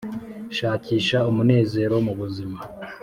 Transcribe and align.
shakisha 0.57 1.17
umunezero 1.31 1.95
mubuzima; 2.05 2.59